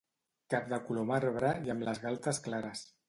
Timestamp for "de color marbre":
0.71-1.51